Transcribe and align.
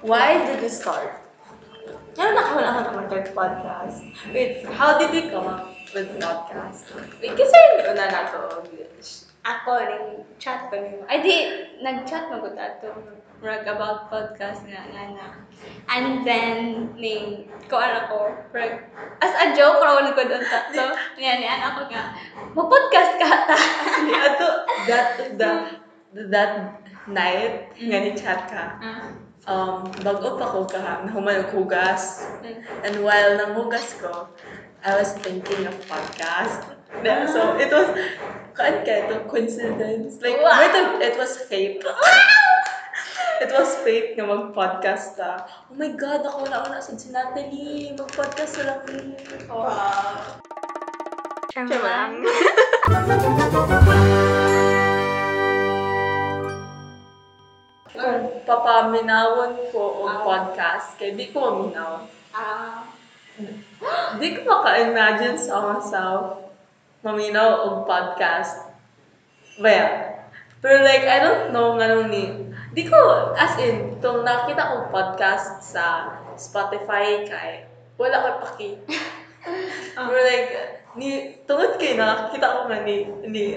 Why 0.00 0.40
did 0.48 0.64
you 0.64 0.72
start? 0.72 1.12
Ano 2.16 2.32
nakahula 2.32 2.72
ka 2.72 2.80
naman 2.88 3.04
kay 3.12 3.24
podcast? 3.36 4.00
Wait, 4.32 4.64
how 4.72 4.96
did 4.96 5.12
you 5.12 5.28
come 5.28 5.44
up 5.44 5.76
with 5.92 6.08
podcast? 6.16 6.88
Wait, 7.20 7.36
kasi 7.36 7.56
una 7.84 8.08
na 8.08 8.32
to. 8.32 8.64
Ako, 9.44 9.72
ning 9.76 10.24
chat 10.40 10.72
ko 10.72 10.80
nimo. 10.80 11.04
Ay, 11.04 11.20
di, 11.20 11.36
nag-chat 11.84 12.32
mo 12.32 12.40
ko 12.40 12.48
tato. 12.56 12.96
Rag 13.44 13.68
about 13.68 14.08
podcast 14.08 14.64
nga 14.64 14.88
nga 14.88 15.04
na. 15.12 15.26
And 15.92 16.24
then, 16.24 16.92
ning, 16.96 17.52
ko 17.68 17.76
ano 17.76 18.08
ko, 18.08 18.18
rag, 18.56 18.88
as 19.20 19.36
a 19.36 19.52
joke, 19.52 19.84
raw 19.84 20.00
ko 20.00 20.22
doon 20.24 20.44
tato. 20.48 20.96
Yan, 21.20 21.44
yan 21.44 21.60
ako 21.60 21.92
nga, 21.92 22.16
mag-podcast 22.56 23.20
ka 23.20 23.28
ta. 23.52 23.58
Ato, 24.24 24.48
that, 24.88 25.08
the, 25.36 25.50
that 26.32 26.52
night, 27.04 27.68
nga 27.76 27.98
ni 28.00 28.16
chat 28.16 28.48
ka. 28.48 28.80
Ah, 28.80 29.28
Um, 29.48 29.88
bago 30.04 30.36
pa 30.36 30.46
ko 30.52 30.68
ka, 30.68 31.00
mm. 31.08 31.16
And 32.84 32.94
while 33.00 33.30
nanghugas 33.40 33.96
ko, 33.96 34.28
I 34.84 34.96
was 34.96 35.16
thinking 35.20 35.64
of 35.64 35.74
podcast. 35.88 36.76
Yeah, 37.00 37.24
so 37.24 37.56
it 37.56 37.72
was, 37.72 37.88
ka 38.52 38.68
ito, 38.68 39.24
coincidence. 39.30 40.20
Like, 40.20 40.42
Wow. 40.42 40.60
wait, 40.60 40.76
it 41.00 41.16
was 41.16 41.38
fate. 41.48 41.80
it 43.40 43.50
was 43.56 43.70
fate 43.80 44.12
nga 44.20 44.26
mag-podcast 44.28 45.16
ka. 45.16 45.48
Oh 45.72 45.76
my 45.76 45.96
God, 45.96 46.20
ako 46.28 46.44
na 46.52 46.60
una 46.66 46.76
sa 46.82 46.92
si 46.92 47.08
Natalie. 47.08 47.96
Mag-podcast 47.96 48.60
na 48.60 48.76
lang. 48.76 49.16
Wow. 49.48 50.44
Siya 51.50 51.66
papaminawon 58.60 59.72
ko 59.72 59.80
o 59.80 60.04
Ah. 60.04 60.20
podcast, 60.20 61.00
kaya 61.00 61.16
di 61.16 61.32
ko 61.32 61.40
maminaw. 61.40 62.04
Ah, 62.36 62.84
Di 64.20 64.36
ko 64.36 64.40
maka-imagine 64.44 65.40
sa 65.40 65.64
myself 65.64 66.44
maminaw 67.00 67.64
og 67.64 67.88
podcast. 67.88 68.68
Well, 69.56 69.88
pero 70.60 70.84
like, 70.84 71.08
I 71.08 71.24
don't 71.24 71.56
know 71.56 71.72
nga 71.80 71.88
nung 71.88 72.12
ni... 72.12 72.28
Di 72.76 72.84
ko, 72.84 73.32
as 73.32 73.56
in, 73.56 73.96
itong 73.96 74.28
nakita 74.28 74.76
kong 74.76 74.92
podcast 74.92 75.64
sa 75.64 76.12
Spotify 76.36 77.24
kay, 77.24 77.64
wala 77.96 78.20
ko 78.20 78.28
paki. 78.44 78.76
Pero 79.96 80.20
like, 80.20 80.52
ni, 80.94 81.40
tungod 81.48 81.80
kay 81.80 81.96
nakita 81.96 82.44
ko 82.44 82.60
nga 82.68 82.84
ni, 82.84 83.08
ni, 83.24 83.56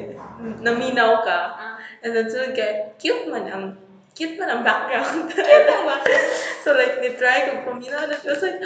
naminaw 0.63 1.27
ka. 1.27 1.39
ah. 1.51 1.75
And 1.99 2.15
then 2.15 2.31
sunod 2.31 2.55
kay, 2.55 2.95
cute 2.95 3.27
man 3.27 3.51
ang, 3.51 3.65
cute 4.13 4.37
man 4.37 4.49
ang 4.49 4.63
background. 4.63 5.29
Ang 5.33 5.85
bakit? 5.89 6.21
so 6.61 6.73
like, 6.77 7.01
ni-try 7.01 7.49
ko 7.49 7.65
paminaw 7.65 8.05
na 8.09 8.15
it 8.17 8.25
was 8.25 8.41
like, 8.45 8.61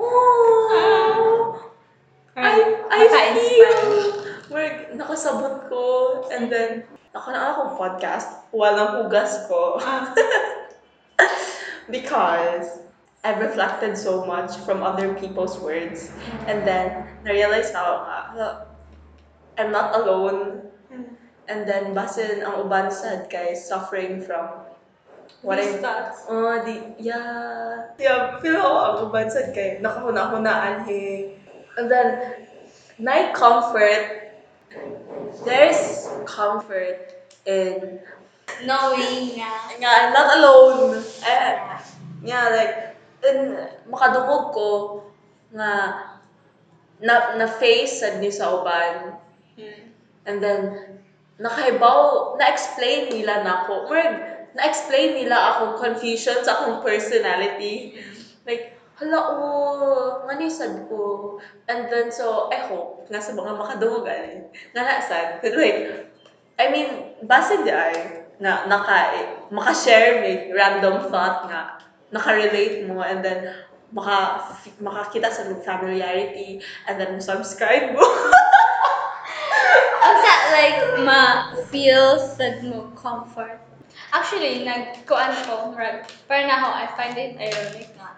oh, 0.00 1.60
I, 2.36 2.56
I 2.88 3.00
feel, 3.36 3.76
where 4.48 4.88
nakasabot 4.96 5.68
ko, 5.68 5.84
and 6.32 6.48
then, 6.48 6.88
nakanaan 7.12 7.52
akong 7.52 7.72
podcast, 7.76 8.28
walang 8.56 9.04
hugas 9.04 9.44
ko. 9.46 9.76
Ah. 9.76 10.16
because 11.94 12.80
I've 13.20 13.44
reflected 13.44 14.00
so 14.00 14.24
much 14.24 14.56
from 14.64 14.80
other 14.80 15.12
people's 15.12 15.60
words, 15.60 16.08
and 16.48 16.64
then, 16.64 17.04
na-realize 17.28 17.68
ako 17.76 17.92
nga, 18.08 18.48
I'm 19.60 19.68
not 19.68 19.92
alone. 19.92 20.72
And 21.50 21.66
then, 21.66 21.92
basin 21.92 22.46
ang 22.46 22.64
uban 22.64 22.94
sad 22.94 23.26
kay 23.26 23.58
suffering 23.58 24.22
from 24.22 24.69
what 25.42 25.58
These 25.58 25.78
I 25.78 25.82
thoughts. 25.82 26.24
Oh, 26.28 26.60
di, 26.64 26.80
yeah. 27.00 27.96
Yeah, 27.96 28.38
feel 28.44 28.60
ako 28.60 28.78
ang 28.80 28.98
ubansad 29.08 29.46
kay 29.56 29.80
nakahuna-hunaan 29.80 30.84
he. 30.84 31.34
And 31.78 31.88
then, 31.88 32.44
night 33.00 33.32
comfort, 33.32 34.36
there's 35.44 36.08
comfort 36.28 37.24
in, 37.48 38.00
Knowing 38.60 39.40
nga. 39.40 39.72
nga, 39.80 39.90
I'm 40.04 40.12
not 40.12 40.28
alone. 40.36 41.00
Eh, 41.24 41.52
yeah, 42.26 42.44
like, 42.52 42.76
in, 43.24 43.56
makadungog 43.88 44.52
ko 44.52 44.68
nga, 45.56 45.70
na, 47.00 47.14
na 47.40 47.46
face 47.48 48.04
sad 48.04 48.20
ni 48.20 48.28
sa 48.28 48.60
uban. 48.60 49.16
Hmm. 49.56 49.82
And 50.28 50.36
then, 50.44 50.60
nakaibaw, 51.40 52.36
na-explain 52.36 53.08
nila 53.08 53.40
na 53.40 53.64
ako. 53.64 53.88
Murag, 53.88 54.39
na-explain 54.54 55.14
nila 55.14 55.36
akong 55.36 55.74
confusion 55.78 56.42
sa 56.42 56.60
akong 56.60 56.82
personality. 56.82 57.98
Like, 58.44 58.76
hala, 59.00 59.40
oh, 59.40 60.26
nga 60.26 60.34
ni 60.36 60.50
sad 60.50 60.86
ko. 60.90 61.36
And 61.70 61.88
then, 61.88 62.12
so, 62.12 62.52
I 62.52 62.60
hope, 62.68 63.08
nga 63.08 63.22
sa 63.22 63.32
mga 63.32 63.56
makadungogan, 63.56 64.52
nga 64.76 64.82
na 64.82 65.00
sad. 65.00 65.40
Like, 65.40 66.12
I 66.60 66.66
mean, 66.68 67.16
base 67.24 67.64
di 67.64 67.72
na 68.40 68.64
naka, 68.68 69.16
maka-share 69.52 70.20
may 70.24 70.52
random 70.52 71.08
thought 71.08 71.48
nga, 71.48 71.80
naka-relate 72.12 72.88
mo, 72.88 73.00
and 73.00 73.24
then, 73.24 73.52
maka, 73.92 74.44
makakita 74.80 75.28
sa 75.32 75.48
familiarity, 75.64 76.60
and 76.88 77.00
then 77.00 77.20
subscribe 77.20 77.92
mo. 77.96 78.04
Ang 80.00 80.16
like, 80.56 80.80
ma-feel 81.04 82.16
sad 82.16 82.64
mo 82.64 82.88
comfort. 82.96 83.59
Actually, 84.10 84.66
nag-kuan 84.66 85.32
ko, 85.46 85.70
para 86.26 86.42
na 86.46 86.54
ako, 86.58 86.68
I 86.74 86.86
find 86.98 87.16
it 87.18 87.32
ironic 87.38 87.90
nga. 87.94 88.10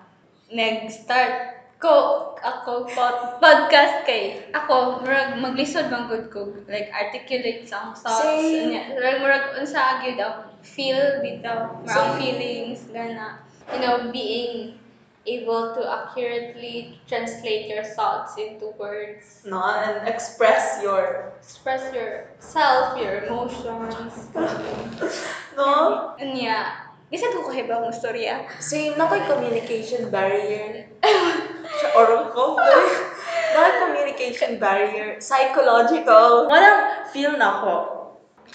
Nag-start 0.52 1.34
ko, 1.76 1.96
ako, 2.40 2.88
pod, 2.96 3.42
podcast 3.42 4.06
kay, 4.08 4.48
ako, 4.56 5.04
murag, 5.04 5.36
maglisod 5.42 5.92
man 5.92 6.08
good 6.08 6.32
ko, 6.32 6.48
like, 6.70 6.88
articulate 6.94 7.68
sa 7.68 7.92
akong 7.92 7.98
thoughts. 8.00 8.40
Anya, 8.40 8.96
murag, 8.96 9.18
murag, 9.20 9.44
unsa 9.60 9.98
agyud 9.98 10.16
ang 10.16 10.48
feel 10.64 11.20
bitaw, 11.20 11.82
murag 11.84 12.16
feelings, 12.16 12.88
gana. 12.88 13.42
You 13.72 13.78
know, 13.80 13.96
being 14.08 14.81
able 15.26 15.74
to 15.74 15.82
accurately 15.86 16.98
translate 17.06 17.68
your 17.68 17.84
thoughts 17.84 18.34
into 18.38 18.74
words. 18.78 19.42
no, 19.44 19.62
and 19.62 20.08
express 20.08 20.82
your 20.82 21.32
express 21.38 21.94
yourself, 21.94 22.98
your 22.98 23.24
emotions. 23.24 24.28
no? 25.56 26.14
And 26.18 26.38
yeah, 26.38 26.90
isa 27.14 27.30
ko 27.30 27.46
kahiba 27.46 27.78
mong 27.78 27.94
storya. 27.94 28.48
Ah. 28.48 28.58
same 28.58 28.98
na 28.98 29.06
ko'y 29.06 29.22
communication 29.28 30.10
barrier. 30.10 30.90
Sa 31.80 31.86
oral 31.94 32.34
ko? 32.34 32.58
Na 33.52 33.84
communication 33.84 34.56
barrier. 34.56 35.20
Psychological. 35.20 36.48
Parang 36.48 37.04
feel 37.12 37.36
na 37.36 37.60
ko 37.60 37.74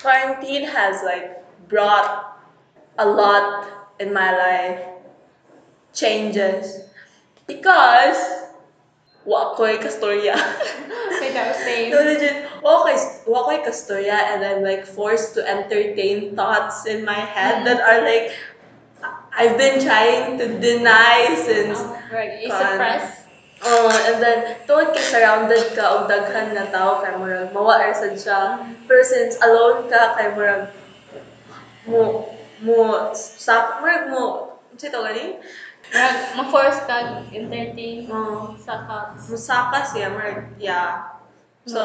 quarantine 0.02 0.66
has 0.66 1.02
like 1.04 1.42
brought 1.70 2.38
a 2.98 3.06
lot 3.06 3.66
in 4.00 4.14
my 4.14 4.32
life 4.32 4.97
changes 5.98 6.86
because 7.50 8.22
wa 9.26 9.58
ko'y 9.58 9.82
kastorya 9.82 10.38
May 11.18 11.34
daw 11.36 11.50
same. 11.58 11.90
No, 11.90 12.06
legit. 12.06 12.46
Wa 12.62 12.86
ko'y 12.86 12.98
wa 13.26 13.50
ko'y 13.50 13.66
kastorya 13.66 14.14
and 14.38 14.46
I'm 14.46 14.62
like 14.62 14.86
forced 14.86 15.34
to 15.36 15.42
entertain 15.42 16.38
thoughts 16.38 16.86
in 16.86 17.02
my 17.02 17.18
head 17.18 17.66
that 17.66 17.82
are 17.82 18.06
like 18.06 18.38
I've 19.34 19.58
been 19.58 19.82
trying 19.82 20.38
to 20.38 20.46
deny 20.62 21.34
since 21.42 21.82
Oh, 21.82 21.98
right. 22.14 22.42
You 22.42 22.50
suppress. 22.50 23.26
Oh, 23.58 23.90
and 23.90 24.22
then 24.22 24.54
tungod 24.70 24.94
kay 24.94 25.02
surrounded 25.02 25.74
ka 25.74 25.82
og 25.82 26.02
daghan 26.06 26.54
nga 26.54 26.70
tao 26.70 27.02
kay 27.02 27.18
murag 27.18 27.50
mawa 27.50 27.90
sad 27.90 28.14
siya. 28.14 28.62
Pero 28.86 29.02
since 29.02 29.34
alone 29.42 29.90
ka 29.90 30.14
kay 30.14 30.30
murag 30.38 30.70
mo 31.90 32.30
mo 32.62 33.10
sa 33.18 33.82
murag 33.82 34.14
mo 34.14 34.54
unsa 34.70 34.94
to 34.94 35.02
gani? 35.02 35.42
Murag, 35.88 36.18
ma-force 36.36 36.80
ka 36.84 36.96
entertain 37.32 38.12
Oh, 38.12 38.52
sa 38.60 38.84
thoughts. 38.84 39.32
musaka 39.32 39.80
siya 39.88 40.12
murag 40.12 40.52
yeah. 40.60 41.16
So, 41.64 41.82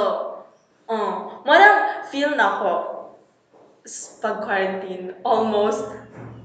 oh, 0.91 1.39
marang 1.47 2.07
feel 2.11 2.35
na 2.35 2.59
ko 2.59 2.73
s- 3.87 4.19
pag 4.19 4.43
quarantine 4.43 5.15
almost 5.23 5.87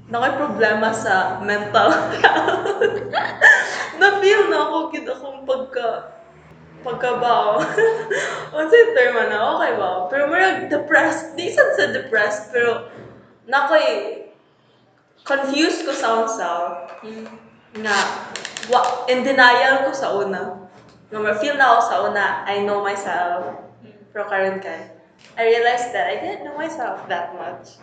nakay 0.08 0.38
problema 0.38 0.94
sa 0.94 1.42
mental 1.42 1.90
health. 2.22 2.78
na 4.00 4.08
feel 4.22 4.42
na 4.48 4.58
ako 4.64 4.76
gid 4.90 5.06
akong 5.06 5.42
pagka 5.44 6.14
pagkabaw. 6.86 7.58
Unsa 8.54 8.78
term 8.96 9.18
na 9.28 9.58
okay 9.58 9.72
ba? 9.74 10.06
Pero 10.08 10.30
marag 10.30 10.70
depressed, 10.70 11.34
di 11.34 11.50
sad 11.50 11.74
sa 11.74 11.90
depressed 11.90 12.54
pero 12.54 12.86
nakoy 13.50 13.84
confused 15.26 15.82
ko 15.84 15.92
sa 15.92 16.22
myself 16.24 16.88
na 17.76 17.92
wa, 18.72 19.04
in 19.12 19.20
denial 19.20 19.84
ko 19.84 19.90
sa 19.92 20.16
una. 20.16 20.56
Ma- 21.12 21.36
feel 21.36 21.56
na 21.60 21.76
ako 21.76 21.80
sa 21.84 21.96
una, 22.08 22.24
I 22.48 22.64
know 22.64 22.80
myself. 22.80 23.60
Pero 24.12 24.24
karon 24.28 24.60
kay, 24.60 24.92
I 25.36 25.42
realized 25.44 25.92
that 25.92 26.08
I 26.08 26.16
didn't 26.20 26.48
know 26.48 26.56
myself 26.56 27.04
that 27.12 27.36
much. 27.36 27.76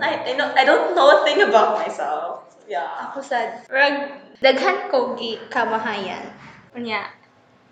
I, 0.00 0.32
I, 0.32 0.32
know, 0.34 0.50
I 0.56 0.64
don't 0.64 0.96
know 0.96 1.20
a 1.20 1.24
thing 1.24 1.42
about 1.42 1.78
myself. 1.78 2.56
Yeah. 2.66 2.88
Ako 3.08 3.22
sad. 3.22 3.62
Rag, 3.70 4.18
daghan 4.42 4.90
ko 4.90 5.14
gi 5.14 5.38
kamahayan. 5.48 6.34
Unya, 6.74 7.06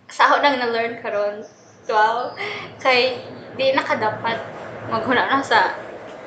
sa 0.06 0.30
ako 0.30 0.40
nang 0.40 0.62
na-learn 0.62 1.02
karon 1.02 1.42
12, 1.88 2.80
kay 2.80 3.18
di 3.58 3.74
na 3.74 3.82
kadapat 3.82 4.38
maghuna 4.88 5.26
na 5.28 5.42
sa 5.42 5.74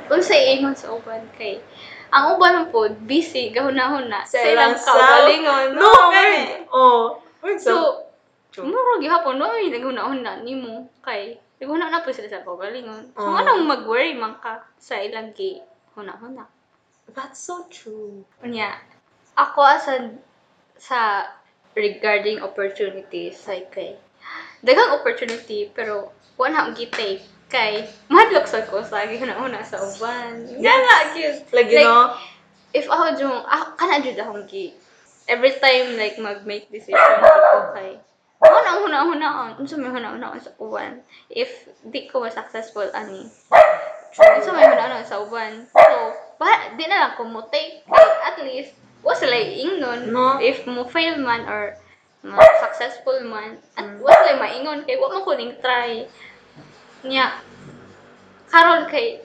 unsay 0.08 0.58
ingon 0.58 0.76
sa 0.76 0.96
uban 0.96 1.24
kay 1.36 1.60
ang 2.08 2.24
uban 2.36 2.72
po 2.72 2.88
busy 3.04 3.52
gahuna-huna 3.52 4.24
Sa 4.24 4.40
sa 4.40 4.48
ilang 4.48 4.76
kaugalingon. 4.76 5.76
No, 5.76 5.92
gani. 6.12 6.64
Oh. 6.72 7.20
So, 7.60 8.08
muro 8.64 8.98
gihapon 8.98 9.38
no 9.38 9.52
ay 9.54 9.70
naghuna-huna 9.70 10.42
nimo 10.42 10.90
kay 11.04 11.38
naghuna 11.62 11.92
na 11.92 12.02
po 12.02 12.10
sila 12.10 12.32
sa 12.32 12.46
kaugalingon. 12.48 13.12
So, 13.14 13.28
Oh. 13.28 13.38
anong 13.38 13.68
mag-worry 13.68 14.16
man 14.16 14.40
ka 14.40 14.64
sa 14.80 14.98
ilang 14.98 15.36
gi 15.36 15.62
huna-huna. 15.94 16.48
That's 17.12 17.40
so 17.40 17.68
true. 17.72 18.24
Unya, 18.44 18.76
ako 19.38 19.60
asa 19.64 20.12
sa 20.76 21.24
regarding 21.78 22.42
opportunities 22.42 23.46
like 23.46 23.70
kay 23.70 23.96
daghang 24.66 24.98
opportunity 24.98 25.70
pero 25.70 26.10
wala 26.38 26.66
akong 26.66 26.78
gitake 26.78 27.22
kay 27.48 27.88
madlok 28.12 28.44
sa 28.44 28.64
ko 28.68 28.84
sa 28.84 29.08
gihuna-una 29.08 29.64
sa 29.64 29.80
uban. 29.80 30.44
Gana 30.60 31.16
gyud. 31.16 31.48
Like, 31.56 31.72
you 31.72 31.80
Like, 31.80 31.88
know, 31.88 32.16
If 32.76 32.86
ako 32.92 33.16
jung 33.16 33.40
ako 33.48 33.80
kana 33.80 34.04
jud 34.04 34.20
akong 34.20 34.44
gi 34.46 34.76
every 35.32 35.56
time 35.56 35.96
like 35.96 36.20
mag-make 36.20 36.68
decision 36.68 37.00
ko 37.00 37.72
kay 37.74 37.96
ako 38.38 38.58
na 38.62 38.72
huna-huna 38.78 39.30
on. 39.34 39.52
Unsa 39.58 39.80
may 39.80 39.90
huna-huna 39.90 40.36
on 40.36 40.42
sa 40.44 40.52
uban. 40.60 41.02
If 41.32 41.50
di 41.88 42.06
ko 42.06 42.22
ma 42.22 42.30
successful 42.30 42.86
ani. 42.94 43.26
Unsa 44.14 44.52
may 44.52 44.68
huna-huna 44.68 45.02
sa 45.08 45.24
uban. 45.24 45.66
So, 45.72 46.14
ba, 46.38 46.76
di 46.76 46.86
na 46.86 47.08
lang 47.08 47.14
ko 47.18 47.24
mo 47.26 47.48
take 47.50 47.82
at 48.22 48.38
least 48.44 48.76
wa 49.02 49.16
sila 49.16 49.34
ingnon 49.40 50.12
No. 50.12 50.38
if 50.38 50.68
mo 50.68 50.84
fail 50.86 51.16
man 51.18 51.48
or 51.48 51.74
ma 52.22 52.44
successful 52.60 53.18
man 53.24 53.58
at 53.80 53.88
wa 54.04 54.12
sila 54.12 54.36
maingon 54.38 54.84
kay 54.84 55.00
wa 55.00 55.08
man 55.08 55.24
ko 55.24 55.34
ning 55.34 55.56
try 55.64 56.04
niya 57.06 57.42
karon 58.48 58.88
kay 58.90 59.22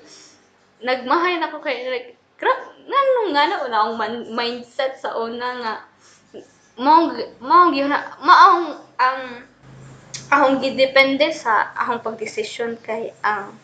nagmahay 0.83 1.39
na 1.39 1.49
ko 1.49 1.63
kay 1.63 1.87
like 1.89 2.19
gra 2.37 2.53
ngano 2.83 3.31
nga 3.31 3.43
na 3.47 3.57
una 3.63 3.79
ang 3.87 3.95
man, 3.95 4.15
mindset 4.35 4.99
sa 4.99 5.15
una 5.15 5.49
nga 5.63 5.75
mao 6.81 7.15
mao 7.39 7.71
gyud 7.71 7.87
na 7.87 8.19
maong 8.19 8.67
ang 8.99 9.21
akong 10.33 10.59
gidepende 10.59 11.31
sa 11.31 11.71
akong 11.77 12.03
pagdesisyon 12.03 12.81
kay 12.83 13.15
ang 13.23 13.55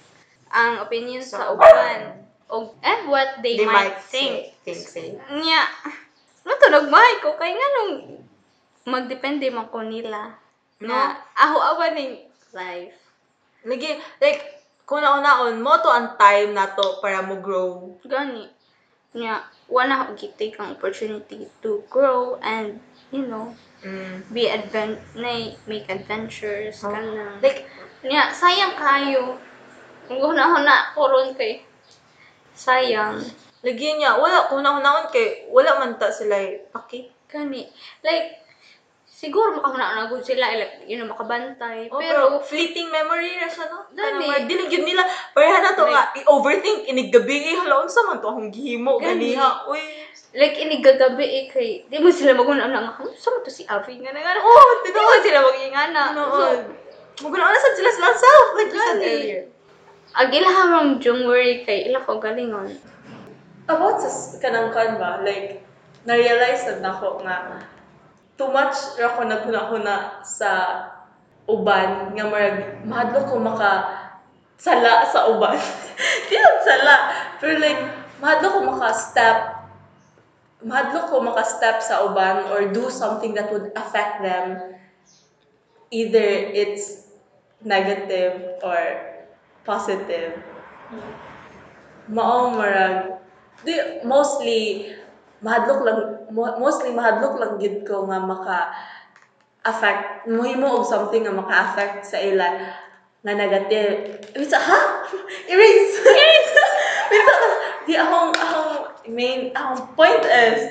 ang 0.48 0.80
opinion 0.84 1.20
sa 1.20 1.44
Sa 1.44 1.52
uban 1.56 2.28
og 2.48 2.72
and 2.80 3.02
what 3.12 3.40
they, 3.44 3.60
they 3.60 3.68
might, 3.68 3.92
might 3.92 4.00
think 4.08 4.56
say, 4.64 4.72
think, 4.72 4.80
say. 4.88 5.08
Nya, 5.36 5.68
nato 6.48 6.64
nagmahay 6.72 7.20
ko 7.20 7.36
kay 7.36 7.52
nganong 7.52 8.24
magdepende 8.88 9.52
man 9.52 9.68
ko 9.68 9.84
nila. 9.84 10.32
No. 10.80 10.88
Na 10.88 11.20
ako 11.36 11.56
awan 11.60 11.92
ning 11.92 12.14
life. 12.56 12.96
Lagi, 13.66 13.98
like, 14.22 14.42
kung 14.86 15.02
naon 15.02 15.60
mo 15.60 15.74
to 15.82 15.90
ang 15.90 16.14
time 16.14 16.54
na 16.54 16.70
to 16.70 17.02
para 17.02 17.20
mo 17.20 17.42
grow. 17.42 17.98
Gani. 18.06 18.46
Nya, 19.18 19.42
wala 19.66 20.04
ako 20.04 20.16
gitake 20.16 20.56
ang 20.60 20.76
opportunity 20.76 21.48
to 21.64 21.82
grow 21.90 22.38
and 22.40 22.78
you 23.10 23.24
know, 23.24 23.52
Mm. 23.78 24.26
be 24.34 24.50
advent 24.50 24.98
na 25.14 25.54
make 25.70 25.86
adventures 25.86 26.82
Oh. 26.82 26.90
kanang. 26.90 27.38
Like, 27.38 27.70
Nya, 28.02 28.30
sayang 28.34 28.74
kayo. 28.74 29.38
Kung 30.10 30.18
huna-huna 30.18 30.94
ko 30.98 31.06
ron 31.06 31.30
kay 31.38 31.62
sayang. 32.58 33.22
lagi 33.62 33.88
niya, 33.98 34.18
wala, 34.18 34.46
kung 34.50 34.62
naon 34.62 35.10
kay, 35.10 35.46
wala 35.50 35.78
man 35.82 35.98
ta 35.98 36.10
sila 36.10 36.38
eh, 36.38 36.62
paki. 36.70 37.10
Gani. 37.30 37.66
Like, 38.02 38.47
siguro 39.18 39.58
makahuna 39.58 39.98
na 39.98 40.06
gud 40.06 40.22
sila 40.22 40.46
like, 40.54 40.86
you 40.86 40.94
know, 40.94 41.10
makabantay. 41.10 41.90
Oh, 41.90 41.98
pero 41.98 42.38
pero, 42.38 42.46
fleeting 42.46 42.86
memory 42.86 43.34
na 43.34 43.50
siya, 43.50 43.66
no? 43.66 43.90
Mga 43.90 44.46
dilig 44.46 44.70
yun 44.78 44.86
nila, 44.86 45.02
pareha 45.34 45.58
na 45.58 45.74
to 45.74 45.82
Like- 45.82 45.90
nga, 45.90 46.02
i-overthink, 46.22 46.86
iniggabi, 46.86 47.50
eh, 47.50 47.58
hala, 47.58 47.82
unsa 47.82 48.06
man 48.06 48.22
to 48.22 48.30
akong 48.30 48.54
gihimo, 48.54 49.02
Gani. 49.02 49.34
ganiha, 49.34 49.66
uy. 49.66 49.82
like 50.38 50.60
ini 50.60 50.84
gagabi 50.84 51.24
eh 51.24 51.44
kay 51.48 51.88
di 51.88 51.96
mo 52.04 52.12
sila 52.12 52.36
maguna 52.36 52.68
na 52.68 52.84
nga 52.84 53.00
sa 53.16 53.32
to 53.40 53.48
si 53.48 53.64
Avi 53.64 53.96
nga 54.04 54.12
nga 54.12 54.36
Oh, 54.44 54.84
di 54.84 54.92
mo 54.92 55.08
sila 55.24 55.40
magingana 55.40 56.12
ano, 56.12 56.22
so 56.28 56.44
Maguna 57.24 57.48
na 57.50 57.58
sa 57.58 57.72
sila 57.74 57.90
silang 57.90 58.14
self, 58.14 58.48
like 58.54 58.70
you 58.70 58.78
said 58.78 59.00
earlier. 59.02 59.42
agila 60.14 60.48
hamang 60.52 61.00
jung 61.00 61.24
worry 61.26 61.64
kay 61.66 61.88
ila 61.90 62.04
ko 62.04 62.20
galingon 62.20 62.70
About 63.68 64.00
sa 64.04 64.36
kanang 64.40 64.68
kan 64.72 64.96
ba, 65.00 65.20
like, 65.24 65.60
na-realize 66.04 66.64
na 66.76 66.92
nako 66.92 67.20
nga, 67.24 67.60
too 68.38 68.48
much 68.54 68.96
ra 68.96 69.18
ko 69.18 69.26
naghuna-huna 69.26 70.22
sa 70.22 70.50
uban, 71.50 72.14
nga 72.14 72.24
marag, 72.30 72.86
mahadlo 72.86 73.26
ko 73.26 73.34
maka 73.42 73.70
sala 74.54 75.02
sa 75.10 75.26
uban. 75.34 75.58
Di 76.30 76.38
sala, 76.62 76.96
pero 77.42 77.58
like, 77.58 77.82
mahadlo 78.22 78.46
ko 78.54 78.58
maka 78.62 78.88
step, 78.94 79.38
mahadlo 80.62 81.10
ko 81.10 81.14
maka 81.18 81.42
step 81.42 81.82
sa 81.82 82.06
uban 82.06 82.46
or 82.54 82.70
do 82.70 82.86
something 82.88 83.34
that 83.34 83.50
would 83.50 83.74
affect 83.74 84.22
them. 84.22 84.78
Either 85.90 86.52
it's 86.54 87.10
negative 87.64 88.60
or 88.62 88.78
positive 89.66 90.36
mao 92.08 92.56
marag 92.56 93.20
di 93.60 93.76
mostly 94.08 94.88
mahadlok 95.44 95.80
lang 95.86 96.00
mo- 96.34 96.58
mostly 96.58 96.90
mahadlok 96.90 97.38
lang 97.38 97.52
gid 97.62 97.86
ko 97.86 98.06
nga 98.10 98.18
maka 98.18 98.58
affect 99.62 100.26
mohimo 100.26 100.82
og 100.82 100.86
something 100.86 101.26
nga 101.26 101.34
maka 101.34 101.54
affect 101.70 102.06
sa 102.06 102.18
ila 102.18 102.46
nga 103.22 103.32
negative 103.34 104.18
Wait, 104.38 104.54
ha? 104.54 104.80
Erase! 105.50 105.94
Erase! 106.06 106.62
Wait, 107.10 107.26
di 107.88 107.96
akong, 107.96 108.30
akong 108.36 108.72
main, 109.08 109.50
akong 109.56 109.96
point 109.96 110.22
is, 110.28 110.70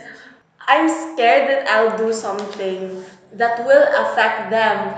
I'm 0.63 0.87
scared 0.87 1.49
that 1.49 1.63
I'll 1.67 1.97
do 1.97 2.13
something 2.13 3.03
that 3.35 3.65
will 3.65 3.85
affect 3.91 4.53
them. 4.53 4.93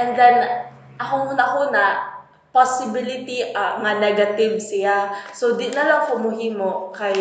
And 0.00 0.16
then, 0.16 0.66
akong 0.96 1.30
huna-huna, 1.30 2.18
possibility 2.50 3.52
ah, 3.52 3.78
nga 3.84 4.00
negative 4.00 4.58
siya. 4.58 5.12
So, 5.36 5.60
di 5.60 5.68
na 5.70 5.84
lang 5.84 6.02
ko 6.08 6.18
muhimo 6.18 6.90
kay 6.96 7.14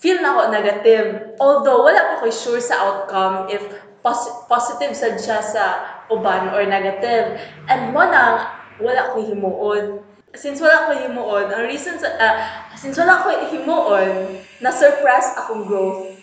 feel 0.00 0.18
na 0.24 0.32
ako 0.34 0.42
negative. 0.50 1.06
Although, 1.38 1.84
wala 1.84 2.00
pa 2.00 2.14
ko 2.24 2.32
sure 2.32 2.60
sa 2.60 2.80
outcome 2.80 3.52
if 3.52 3.60
pos- 4.00 4.48
positive 4.48 4.96
sad 4.96 5.20
siya 5.20 5.44
sa 5.44 5.64
uban 6.08 6.50
or 6.56 6.64
negative. 6.64 7.36
And 7.68 7.92
mo 7.92 8.02
nang, 8.08 8.48
wala 8.80 9.12
ko 9.12 9.20
himuon. 9.20 10.00
Since 10.32 10.64
wala 10.64 10.88
ko 10.88 10.92
himuon, 10.96 11.52
ang 11.52 11.68
reason 11.68 12.00
sa, 12.00 12.08
ah, 12.16 12.36
since 12.74 12.96
wala 12.96 13.20
ko 13.22 13.28
himuon, 13.52 14.40
na-surprise 14.64 15.36
akong 15.36 15.68
growth. 15.68 16.16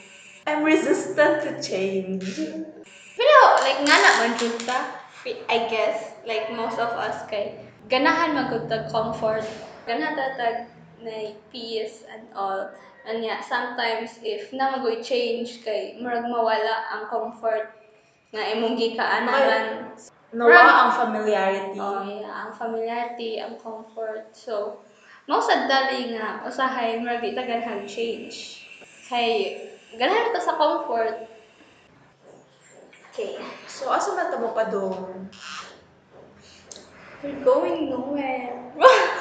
I'm 0.47 0.63
resistant 0.63 1.43
to 1.43 1.51
change. 1.59 2.23
pero 3.17 3.37
like 3.65 3.81
nga 3.83 3.97
na 3.97 4.11
man 4.21 4.33
jud 4.37 4.55
ta 4.63 4.79
I 5.27 5.67
guess 5.67 6.15
like 6.23 6.53
most 6.55 6.79
of 6.79 6.93
us 6.95 7.27
kay 7.27 7.59
ganahan 7.91 8.37
man 8.37 8.47
gud 8.47 8.69
tag 8.71 8.87
comfort 8.93 9.43
ganahan 9.83 10.15
ta 10.15 10.27
tag 10.39 10.57
na 11.03 11.35
peace 11.51 12.07
and 12.07 12.29
all 12.31 12.71
and 13.07 13.23
yeah, 13.23 13.39
sometimes 13.39 14.19
if 14.21 14.51
na 14.51 14.75
magoy 14.75 14.99
change 14.99 15.63
kay 15.63 15.95
murag 15.97 16.27
mawala 16.27 16.91
ang 16.91 17.07
comfort 17.07 17.71
nga 18.35 18.43
imong 18.51 18.75
gikaanahan 18.75 19.95
Nawa 20.35 20.59
ang 20.59 20.91
familiarity. 20.91 21.79
Oh, 21.79 22.03
yeah, 22.03 22.43
ang 22.43 22.51
familiarity, 22.51 23.39
ang 23.39 23.55
comfort. 23.63 24.35
So, 24.35 24.83
most 25.23 25.47
sad 25.47 25.71
dali 25.71 26.11
nga 26.11 26.43
usahay 26.43 26.99
murag 26.99 27.23
di 27.23 27.31
ta 27.31 27.47
ganahan 27.47 27.87
change. 27.87 28.67
Kay 29.07 29.55
ganahan 29.95 30.35
ta 30.35 30.43
sa 30.43 30.59
comfort. 30.59 31.31
Okay. 33.15 33.39
So, 33.71 33.87
asa 33.87 34.19
man 34.19 34.27
tamo 34.27 34.51
pa 34.51 34.67
doon? 34.67 35.31
We're 37.23 37.41
going 37.47 37.87
nowhere. 37.87 38.75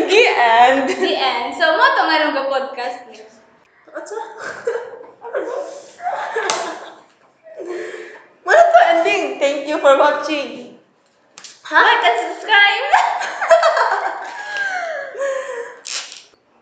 What 0.00 0.08
the 0.08 0.24
end! 0.32 0.88
The 0.88 1.12
end. 1.12 1.52
So, 1.60 1.76
mo 1.76 1.84
to 1.84 2.02
nga 2.08 2.16
nung 2.24 2.48
podcast 2.48 3.04
ni. 3.12 3.20
What's 3.92 4.08
up? 4.16 4.32
What 8.48 8.64
the 8.72 8.82
ending? 8.96 9.36
Thank 9.36 9.68
you 9.68 9.76
for 9.76 10.00
watching. 10.00 10.80
Like 11.68 12.00
and 12.00 12.16
subscribe! 12.32 12.88